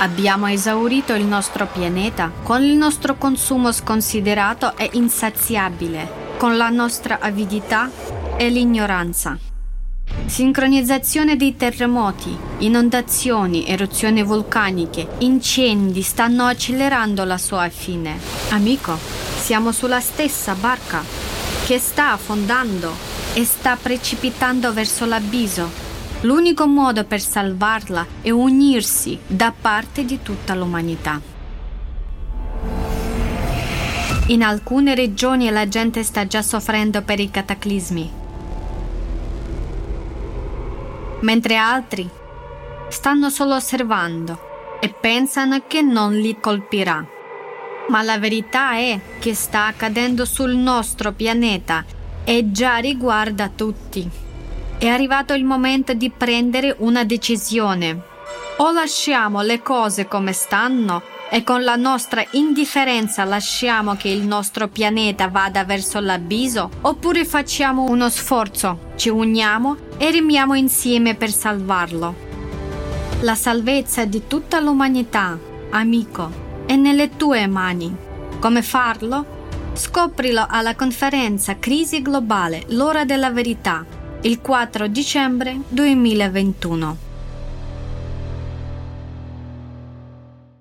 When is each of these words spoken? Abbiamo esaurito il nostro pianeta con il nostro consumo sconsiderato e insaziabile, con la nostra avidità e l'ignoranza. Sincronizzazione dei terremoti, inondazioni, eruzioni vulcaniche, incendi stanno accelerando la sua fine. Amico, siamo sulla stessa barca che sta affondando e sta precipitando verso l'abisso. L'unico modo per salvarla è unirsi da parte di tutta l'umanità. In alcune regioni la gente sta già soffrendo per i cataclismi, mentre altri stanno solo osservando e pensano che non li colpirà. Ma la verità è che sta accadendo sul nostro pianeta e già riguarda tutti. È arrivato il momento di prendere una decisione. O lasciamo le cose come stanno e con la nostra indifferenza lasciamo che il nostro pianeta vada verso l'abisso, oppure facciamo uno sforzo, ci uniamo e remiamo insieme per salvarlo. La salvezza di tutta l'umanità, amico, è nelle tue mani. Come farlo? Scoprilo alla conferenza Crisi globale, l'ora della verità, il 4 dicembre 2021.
Abbiamo 0.00 0.46
esaurito 0.46 1.12
il 1.14 1.24
nostro 1.24 1.66
pianeta 1.66 2.30
con 2.44 2.62
il 2.62 2.76
nostro 2.76 3.16
consumo 3.16 3.72
sconsiderato 3.72 4.76
e 4.76 4.90
insaziabile, 4.92 6.36
con 6.36 6.56
la 6.56 6.68
nostra 6.68 7.18
avidità 7.18 7.90
e 8.36 8.48
l'ignoranza. 8.48 9.36
Sincronizzazione 10.26 11.34
dei 11.34 11.56
terremoti, 11.56 12.36
inondazioni, 12.58 13.66
eruzioni 13.66 14.22
vulcaniche, 14.22 15.08
incendi 15.18 16.02
stanno 16.02 16.44
accelerando 16.44 17.24
la 17.24 17.38
sua 17.38 17.68
fine. 17.68 18.16
Amico, 18.50 18.96
siamo 19.40 19.72
sulla 19.72 20.00
stessa 20.00 20.54
barca 20.54 21.02
che 21.66 21.80
sta 21.80 22.12
affondando 22.12 22.92
e 23.34 23.44
sta 23.44 23.76
precipitando 23.76 24.72
verso 24.72 25.06
l'abisso. 25.06 25.87
L'unico 26.22 26.66
modo 26.66 27.04
per 27.04 27.20
salvarla 27.20 28.04
è 28.22 28.30
unirsi 28.30 29.16
da 29.24 29.54
parte 29.58 30.04
di 30.04 30.20
tutta 30.20 30.56
l'umanità. 30.56 31.20
In 34.26 34.42
alcune 34.42 34.96
regioni 34.96 35.48
la 35.48 35.68
gente 35.68 36.02
sta 36.02 36.26
già 36.26 36.42
soffrendo 36.42 37.02
per 37.02 37.20
i 37.20 37.30
cataclismi, 37.30 38.12
mentre 41.20 41.56
altri 41.56 42.10
stanno 42.88 43.30
solo 43.30 43.54
osservando 43.54 44.78
e 44.80 44.88
pensano 44.88 45.62
che 45.68 45.82
non 45.82 46.14
li 46.14 46.36
colpirà. 46.40 47.06
Ma 47.90 48.02
la 48.02 48.18
verità 48.18 48.72
è 48.72 49.00
che 49.20 49.34
sta 49.34 49.66
accadendo 49.66 50.24
sul 50.24 50.56
nostro 50.56 51.12
pianeta 51.12 51.84
e 52.24 52.50
già 52.50 52.76
riguarda 52.78 53.48
tutti. 53.48 54.26
È 54.78 54.86
arrivato 54.86 55.34
il 55.34 55.42
momento 55.42 55.92
di 55.92 56.08
prendere 56.08 56.76
una 56.78 57.02
decisione. 57.02 58.00
O 58.58 58.70
lasciamo 58.70 59.42
le 59.42 59.60
cose 59.60 60.06
come 60.06 60.32
stanno 60.32 61.02
e 61.30 61.42
con 61.42 61.64
la 61.64 61.74
nostra 61.74 62.24
indifferenza 62.30 63.24
lasciamo 63.24 63.96
che 63.96 64.08
il 64.08 64.24
nostro 64.24 64.68
pianeta 64.68 65.26
vada 65.26 65.64
verso 65.64 65.98
l'abisso, 65.98 66.70
oppure 66.82 67.24
facciamo 67.24 67.90
uno 67.90 68.08
sforzo, 68.08 68.92
ci 68.94 69.08
uniamo 69.08 69.76
e 69.98 70.12
remiamo 70.12 70.54
insieme 70.54 71.16
per 71.16 71.32
salvarlo. 71.32 72.14
La 73.22 73.34
salvezza 73.34 74.04
di 74.04 74.28
tutta 74.28 74.60
l'umanità, 74.60 75.36
amico, 75.70 76.30
è 76.66 76.76
nelle 76.76 77.16
tue 77.16 77.48
mani. 77.48 77.92
Come 78.38 78.62
farlo? 78.62 79.36
Scoprilo 79.72 80.46
alla 80.48 80.76
conferenza 80.76 81.58
Crisi 81.58 82.00
globale, 82.00 82.62
l'ora 82.68 83.04
della 83.04 83.30
verità, 83.30 83.84
il 84.22 84.40
4 84.40 84.88
dicembre 84.88 85.54
2021. 85.68 87.07